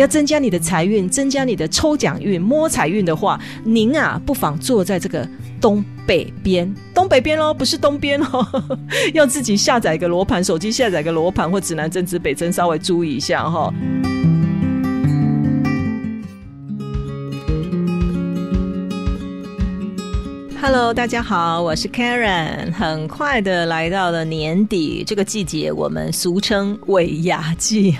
[0.00, 5.28] 要增加你的财运，增加你的抽奖运、摸财运的话，您啊，不妨坐在这个
[5.60, 8.46] 东北边，东北边喽，不是东边哦，
[9.12, 13.70] 要自己下载一个罗盘，手机下载个罗盘或指南针指北针，稍微注意一下哈。
[20.62, 22.72] Hello，大家好，我是 Karen。
[22.72, 27.94] 很快的来到了年底这个季节，我们俗称尾牙季。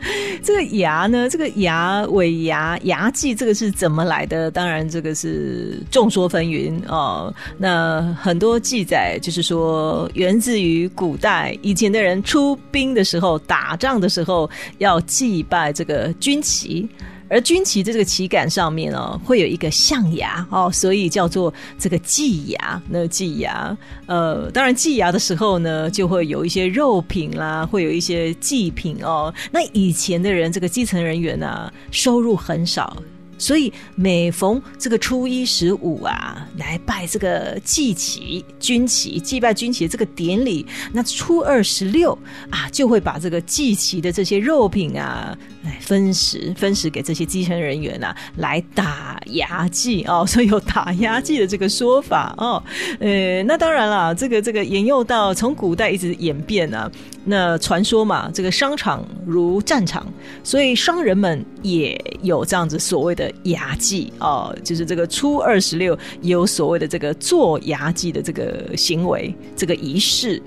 [0.42, 4.50] 这个牙呢，这个牙尾牙牙祭，这个是怎么来的？
[4.50, 7.34] 当然，这个是众说纷纭哦。
[7.58, 16.88] 那很多记载就是说，源自于古代以前的人出兵的时候，打仗的时候要祭拜这个军旗。
[17.28, 22.82] 而军旗在这个旗杆上面哦，会有一个象牙哦，所以叫做这个祭牙。
[22.88, 29.32] 那祭牙，呃，当然祭牙的时候呢，就会有一些肉品啦，会有一些祭品哦。
[29.50, 32.96] 那以前的人，这个基层人员啊，收入很少。
[33.38, 42.16] 所以每逢这个初一十五啊，来拜这个祭旗、军旗、祭拜军旗这个典礼，那初二十六
[42.50, 52.62] 啊，就会把这个祭旗的这些肉品啊，来分食分食给这些基层人员啊，来打牙祭哦，所以有打牙祭的这个说法哦。
[53.00, 56.90] 呃，那当然了，这个这个沿用到从古代一直演变啊。
[57.28, 60.06] 那传说嘛，这个商场如战场，
[60.44, 70.42] 所以商人们也有这样子所谓的牙祭哦，就是这个初二十六有所谓的这个做牙祭的这个行为，这个仪式。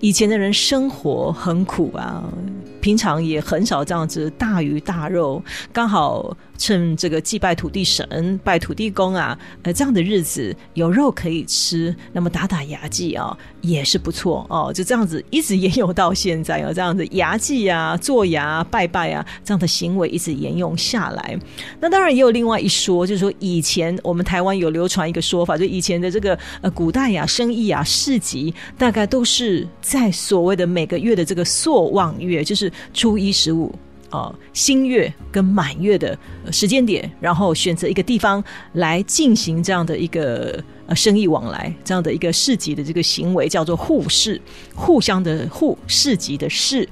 [0.00, 2.22] 以前的人生活很苦啊，
[2.86, 5.42] 平常也很少这样子大鱼大肉，
[5.72, 6.36] 刚好。
[6.58, 14.72] 趁这个祭拜土地神、拜土地公啊，呃，这样的日子有肉可以吃，那么打打牙祭啊也是不错哦。
[14.72, 21.38] 就这样子一直沿用到现在啊，这样子牙祭啊、做牙、拜拜啊这样的行为一直沿用下来。
[21.78, 33.74] 那当然也有另外一说，就是说以前我们台湾有流传一个说法，就以前的这个呃古代呀、生意啊、市集，大概都是在所谓的每个月的这个朔望月，就是初一十五。
[34.10, 36.16] 呃，新月跟满月的
[36.52, 38.42] 时间点，然后选择一个地方
[38.74, 44.40] 来进行这样的一个呃生意往来，这样的一个市集的这个行为叫做互市，
[44.76, 46.88] 互相的互市集的市，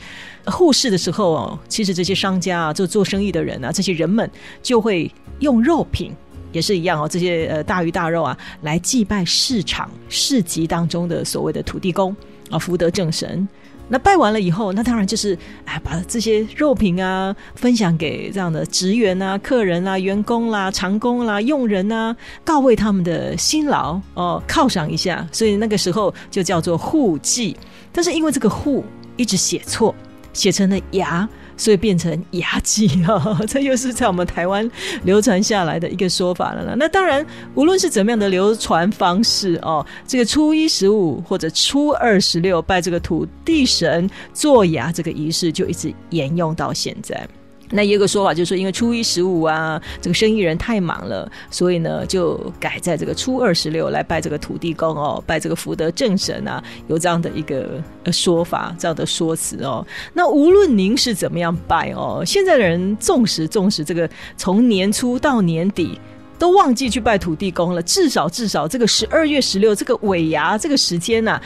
[0.46, 4.28] 互市的时候哦，其实这些商家啊，做做生意的人啊，这些人们
[4.60, 6.12] 就会用肉品
[6.50, 12.14] 也是一样哦，这些呃大鱼大肉啊，来祭拜市场市集当中的所谓的土地公
[12.50, 13.48] 啊，福德正神。
[13.88, 25.26] 那拜完了以后，那当然就是哎，把这些肉品啊分享给这样的职员啊、客人啊、员工啦、长工啦、佣人啊，告慰他们的辛劳哦，犒赏一下。
[25.30, 27.56] 所以那个时候就叫做护祭。
[27.92, 28.84] 但是因为这个“护”
[29.16, 29.94] 一直写错，
[30.32, 31.28] 写成了“牙”。
[31.56, 34.68] 所以变成牙祭啊， 这又是在我们台湾
[35.04, 36.74] 流传下来的一个说法了呢。
[36.76, 47.26] 那当然，无论是怎么样的流传方式哦，这个初一十五或者初二十六拜这个土地神做牙这个仪式，就一直沿用到现在。
[47.70, 57.82] 那也有个说法，就是说，因为初一十五啊，这个生意人太忙了，所以呢，就改在这个初二十六来拜这个土地公哦，拜这个福德正神啊，有这样的一个
[58.12, 59.84] 说法，这样的说辞哦。
[60.12, 65.98] 那无论您是怎么样拜哦，现在的人重视重视这个，从年初到年底
[66.38, 71.40] 都忘记去拜土地公了，至少至少这个十二月十六这个尾牙这个时间呐。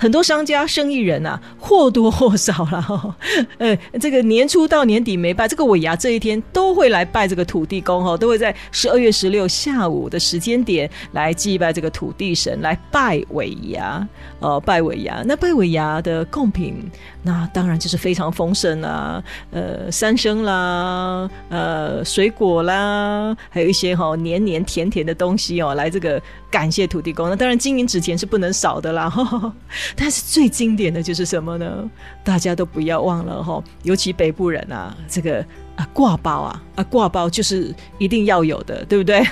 [0.00, 3.16] 很多商家、生意人呐，或多或少了，
[3.58, 14.08] 呃，这个年初到年底没拜，这个尾牙这一天都会来拜这个土地公哈，都会在十二月十六下午的时间点来祭拜这个土地神，来拜尾牙，
[14.40, 15.22] 呃，拜尾牙。
[15.26, 16.90] 那拜尾牙的贡品，
[17.22, 26.18] 那当然就是非常丰盛啊，呃，三生啦，呃，水果啦，还有一些哈黏黏甜甜的东西哦，来这个
[26.50, 27.28] 感谢土地公。
[27.28, 29.12] 那当然金银纸钱是不能少的啦。
[29.96, 31.88] 但是最经典的就是什么呢？
[32.22, 35.44] 大家都不要忘了哈，尤其北部人啊，这个
[35.76, 39.22] 啊挂包啊啊挂包就是一定要有的，对不对？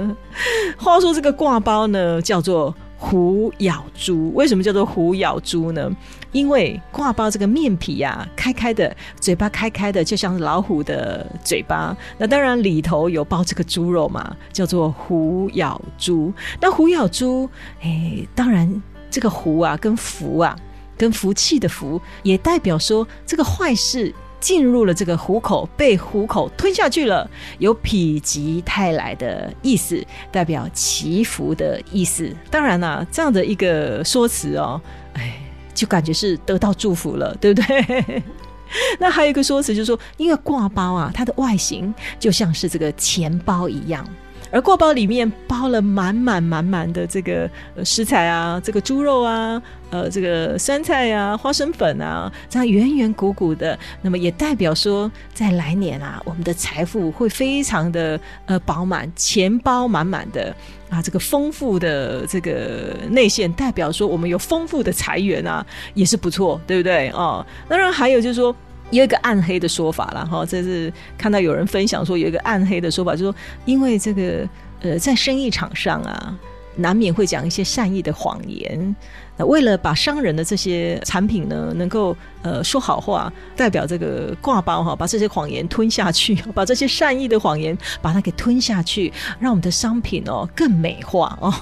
[0.78, 4.32] 话说这个挂包呢，叫做虎咬猪。
[4.34, 5.90] 为什么叫做虎咬猪呢？
[6.32, 11.96] 因为挂包这个面皮呀，开开的，嘴巴开开的，就像老虎的嘴巴。
[12.18, 16.30] 那当然里头有包这个猪肉嘛，叫做虎咬猪。
[16.60, 17.48] 那虎咬猪，
[17.80, 18.82] 哎，当然。
[19.10, 20.56] 这个“胡”啊，跟“福”啊，
[20.96, 27.28] 跟福气的福，也代表说这个坏事进入了这个虎口，被虎口吞下去了，
[27.58, 32.34] 有否极泰来的意思，代表祈福的意思。
[32.50, 34.80] 当然啦，这样的一个说辞哦，
[35.14, 35.40] 哎，
[35.74, 38.22] 就感觉是得到祝福了，对不对？
[39.00, 44.06] 那还有一个说辞就是说，因为挂包啊，它的外形就像是这个钱包一样。
[44.50, 47.48] 而挂包里面包了满满满满的这个
[47.84, 49.60] 食材啊，这个猪肉啊，
[49.90, 60.54] 呃，这个酸菜啊，花生粉啊，这样圆圆鼓鼓的，那么也代表说，在来年啊，我们的财富会非常的呃饱满，钱包满满的
[60.88, 67.44] 啊，这个丰富的这个内线，代表说我们有丰富的财源啊，也是不错，对不对哦？
[67.68, 68.54] 当然还有就是说。
[68.90, 74.48] 有一个暗黑的说法了哈，这是看到有人分享说有一个暗黑的说法，就说因为这个
[74.80, 76.38] 呃，在生意场上啊，
[76.76, 78.96] 难免会讲一些善意的谎言。
[79.36, 91.52] 那为了把商人的这些产品呢，能够呃说好话，代表这个挂包哈，把这些谎言吞下去， 把这些善意的谎言把它给吞下去，让我们的商品哦更美化哦，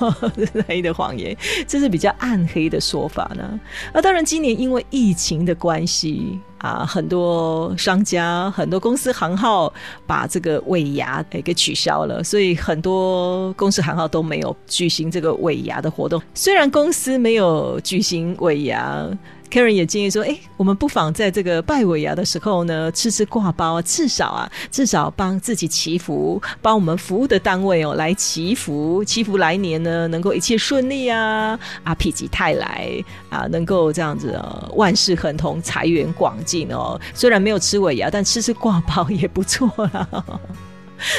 [0.67, 1.37] 善意的谎言，
[1.67, 3.59] 这是比较暗黑的说法呢。
[3.93, 9.73] 那当然，今年因为疫情的关系啊，很多商家、很多公司行号
[10.07, 16.21] 把这个尾牙给取消了，所以很多公司行号都没有举行这个尾牙的活动。
[16.35, 17.81] 虽然公司没有。
[17.87, 19.09] 举行尾牙
[19.51, 32.91] ，Karen 也建议说：“哎，我们不妨在这个拜尾牙的时候呢，吃吃挂包，至少啊，至少帮自己祈福，帮我们服务的单位哦来祈福，祈福来年呢能够一切顺利啊，啊，否极泰来
[33.31, 34.41] 啊，能够这样子
[34.75, 37.01] 万事亨通，财源广进哦。
[37.15, 40.09] 虽然没有吃尾牙，但吃吃挂包也不错啦。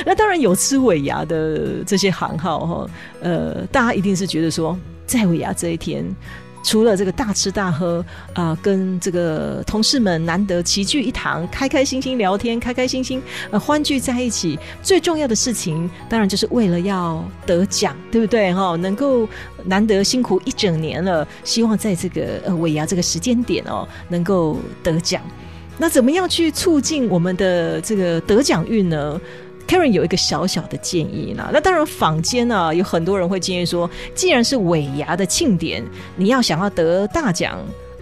[0.05, 2.89] 那当然有吃尾牙的这些行号哈，
[3.21, 4.77] 呃，大家一定是觉得说。”
[5.07, 6.05] 在尾牙这一天，
[6.67, 18.75] 除了这个大吃大喝啊，跟这个同事们难得齐聚一堂，开开心心聊天，开开心心呃欢聚在一起，最重要的事情当然就是为了要得奖，对不对哈？
[18.75, 19.25] 能够
[19.63, 25.21] 难得辛苦一整年了，希望在这个呃尾牙这个时间点哦，能够得奖。
[25.77, 29.21] 那怎么样去促进我们的这个得奖运呢
[29.67, 35.83] ？Karen 有一个小小的建议呢，那当然坊间呢有很多人会建议说，既然是尾牙的庆典，
[36.15, 37.59] 你要想要得大奖。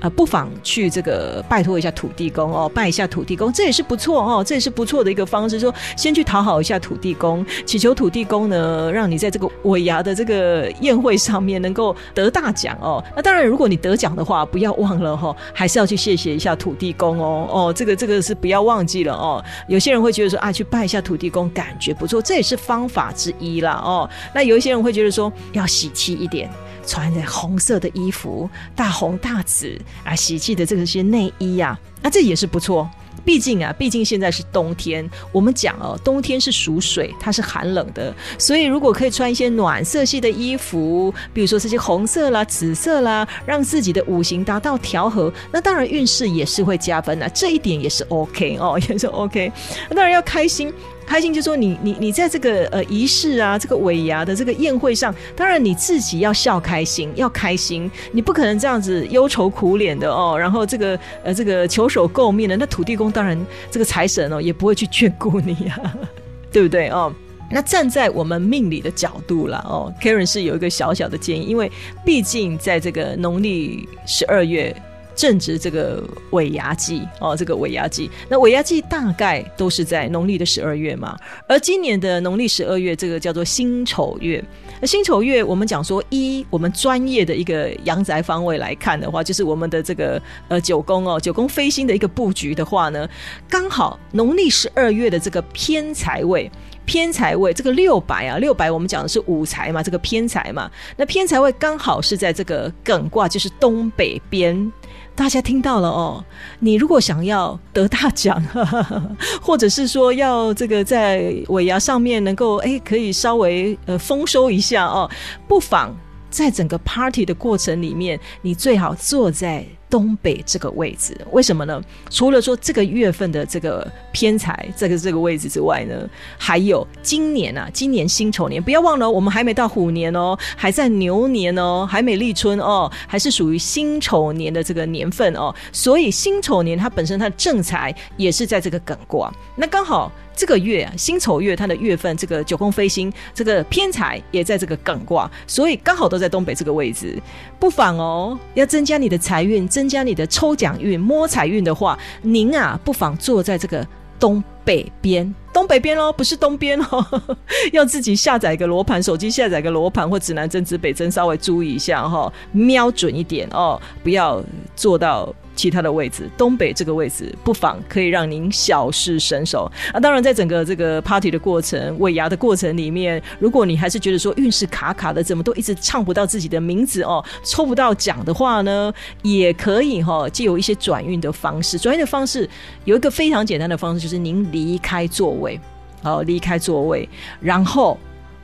[0.10, 5.60] 不妨去这个拜托一下土地公哦，拜一下土地公，这也是不错哦，这也是不错的一个方式。
[5.60, 13.04] 说先去讨好一下土地公，祈求土地公呢，让你在这个尾牙的这个宴会上面能够得大奖哦。
[13.16, 17.48] 那当然，如果你得奖的话，不要忘了哈，还是要去谢谢一下土地公哦。
[17.52, 19.44] 哦，这个这个是不要忘记了哦。
[19.68, 24.10] 有些人会觉得说啊，去拜一下土地公，感觉不错，这也是方法之一啦哦。
[24.34, 26.50] 那有一些人会觉得说，要喜气一点。
[26.86, 32.90] 穿着红色的衣服，大红大紫啊，喜气的这些内衣呀，那这也是不错。
[33.24, 49.52] 毕竟啊，毕竟现在是冬天，我们讲哦，冬天是属水，它是寒冷的，所以如果可以穿一些暖色系的衣服，比如说这些红色啦、紫色啦，让自己的五行达到调和，那当然运势也是会加分的，这一点也是 OK 哦，也是 OK。
[49.90, 50.72] 当然要开心。
[51.06, 60.36] 开心就说你你你在这个呃仪式啊，这个尾牙的这个宴会上，当然你自己要笑开心，要开心，你不可能这样子忧愁苦脸的哦。
[60.38, 65.80] 然后这个呃这个求手垢面的，那土地公当然这个财神哦也不会去眷顾你呀，
[66.52, 67.14] 对不对哦？
[67.52, 71.72] 那站在我们命理的角度了哦，Karen 是有一个小小的建议，因为
[72.04, 74.76] 毕竟在这个农历十二月。
[75.16, 81.18] 正值这个尾牙季哦，这个尾牙季，那尾牙季大概都是在农历的十二月嘛。
[81.48, 84.44] 而今年的农历十二月，这个叫做辛丑月。
[84.82, 93.08] 那辛丑月，我们讲说，一我们专业的一个阳宅方位来看的话，就是我们的这个呃九宫哦，九宫飞星的一个布局的话呢，
[93.50, 96.52] 刚好农历十二月的这个偏财位，
[96.86, 104.72] 偏财位这个六白啊，六白我们讲的是五财嘛，这个偏财嘛，那偏财位刚好是在这个艮卦，就是东北边。
[105.16, 106.24] 大家听到了哦，
[106.60, 108.44] 你如果想要得大奖，
[109.42, 115.10] 或者是说要这个在尾牙上面能够哎可以稍微呃丰收一下哦，
[115.48, 115.96] 不妨
[116.30, 119.66] 在整个 party 的过程里面，你最好坐在。
[119.96, 121.82] 东北这个位置，为什么呢？
[122.10, 125.96] 除了说这个月份的这个偏财这个这个位置之外呢，
[126.38, 135.56] 还有今年啊，今年辛丑年，不要忘了，我们还没到虎年哦，还在牛年哦，还没立春哦，还是属于辛丑年的这个年份哦。
[135.72, 147.18] 所以辛丑年它本身它的正财也是在这个艮卦，那刚好这个月啊，辛丑月它的月份这个九宫飞星这个偏财也在这个艮卦，所以刚好都在东北这个位置，
[147.58, 149.85] 不妨哦，要增加你的财运增。
[149.86, 153.86] 增加你的抽奖运、摸彩运的话，您啊，不妨坐在这个
[154.20, 155.32] 东北边。
[155.54, 157.06] 东北边喽，不是东边哦，
[157.72, 164.44] 要自己下载一个罗盘，手机下载个罗盘或指南针、指北针，稍微注意一下哈，瞄准一点哦，不要
[164.76, 166.30] 做到其他的位置。
[166.38, 170.00] 东北这个位置，不妨可以让您小试身手啊。
[170.00, 181.80] 当然，在整个这个 party 的过程、尾牙的过程里面，如果你还是觉得说运势卡卡的，怎么都一直唱不到自己的名字哦，抽不到奖的话呢，也可以哈，借有一些转运的方式。
[181.80, 182.50] 转运的方式
[182.84, 185.60] 有一个非常简单的方式，就是您离开座位。
[186.04, 187.10] 好，离开座位，
[187.42, 187.98] 然后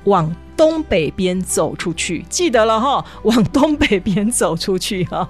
[0.05, 2.25] 往东北边走出去。
[2.27, 5.29] 记得了哈，往东北边走出去哈，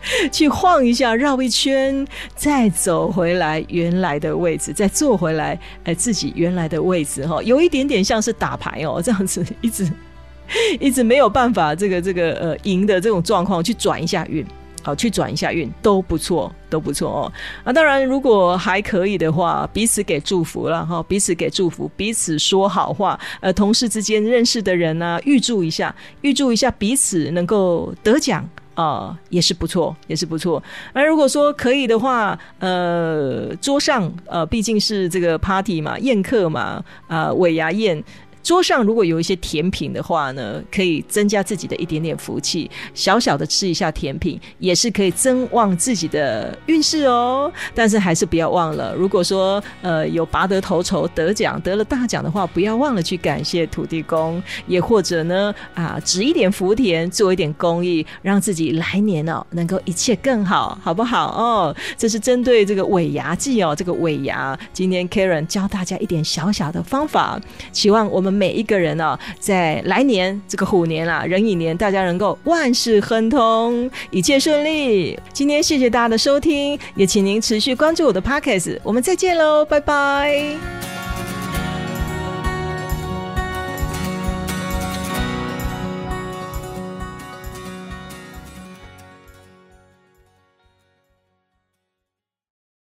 [0.32, 7.42] 去晃一下，绕一圈，再走回来原来的位置，再坐回来，哎，自己原来的位置哈。
[7.42, 9.90] 有一点点像是打牌哦，这样子一直
[10.78, 14.46] 一直没有办法这个这个呃赢的这种状况，去转一下运。
[14.82, 17.32] 好，去转一下运都不错，都不错哦。
[17.64, 23.18] 啊，当然，如果还可以的话，彼此给祝福了哈，彼此给祝福，彼此说好话。
[23.40, 30.62] 呃，同事之间认识的人呢，预祝一下，预祝一下彼此能够得奖啊，也是不错，也是不错。
[30.92, 38.02] 那如果说可以的话，呃，桌上呃，毕竟是这个 party 嘛，宴客嘛，啊，尾牙宴。
[38.46, 47.50] 桌上如果有一些甜品的话呢，可以增加自己的一点点福气，小小的吃一下甜品，也是可以增旺自己的运势哦。
[47.74, 61.76] 但是还是不要忘了，如果说呃有拔得头筹得奖得了大奖的话，不要忘了去感谢土地公，也或者呢啊，植一点福田，做一点公益，让自己来年哦能够一切更好，好不好哦？
[61.98, 67.40] 这是针对这个尾牙季哦，这个尾牙，今天 Karen 教大家一点小小的方法，
[67.72, 68.35] 希望我们。
[68.36, 75.18] 每一个人呢，在来年这个虎年啊，壬寅年，大家能够万事亨通，一切顺利。
[75.32, 80.95] 今天谢谢大家的收听，也请您持续关注我的 podcast，我们再见喽，拜拜。